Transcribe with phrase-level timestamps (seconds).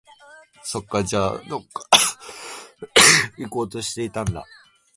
[0.63, 1.97] そっか、じゃあ、どこか
[3.37, 4.43] 行こうとしていたんだ